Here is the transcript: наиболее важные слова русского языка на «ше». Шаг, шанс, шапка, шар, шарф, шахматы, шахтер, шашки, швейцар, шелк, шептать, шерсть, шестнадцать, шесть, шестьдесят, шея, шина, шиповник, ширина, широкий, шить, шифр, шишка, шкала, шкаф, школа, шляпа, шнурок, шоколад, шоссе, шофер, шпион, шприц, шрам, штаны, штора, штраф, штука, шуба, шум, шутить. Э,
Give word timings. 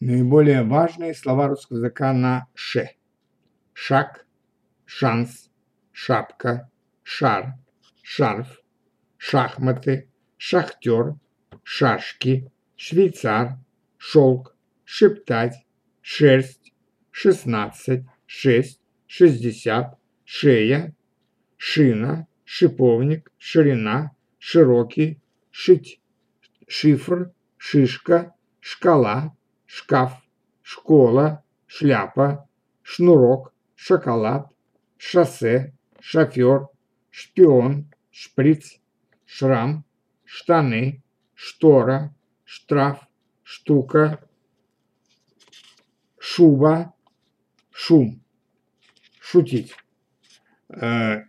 наиболее 0.00 0.62
важные 0.62 1.14
слова 1.14 1.48
русского 1.48 1.78
языка 1.78 2.12
на 2.12 2.46
«ше». 2.54 2.90
Шаг, 3.72 4.26
шанс, 4.84 5.50
шапка, 5.92 6.70
шар, 7.02 7.54
шарф, 8.02 8.60
шахматы, 9.16 10.08
шахтер, 10.36 11.16
шашки, 11.62 12.50
швейцар, 12.76 13.58
шелк, 13.98 14.56
шептать, 14.84 15.64
шерсть, 16.00 16.72
шестнадцать, 17.10 18.04
шесть, 18.26 18.80
шестьдесят, 19.06 19.98
шея, 20.24 20.94
шина, 21.56 22.26
шиповник, 22.44 23.32
ширина, 23.38 24.12
широкий, 24.38 25.20
шить, 25.50 26.00
шифр, 26.68 27.32
шишка, 27.56 28.34
шкала, 28.60 29.36
шкаф, 29.66 30.12
школа, 30.62 31.44
шляпа, 31.66 32.48
шнурок, 32.82 33.52
шоколад, 33.74 34.48
шоссе, 34.96 35.74
шофер, 36.00 36.68
шпион, 37.10 37.92
шприц, 38.10 38.80
шрам, 39.26 39.84
штаны, 40.24 41.02
штора, 41.34 42.14
штраф, 42.44 43.06
штука, 43.42 44.20
шуба, 46.18 46.94
шум, 47.70 48.20
шутить. 49.20 49.74
Э, 50.68 51.24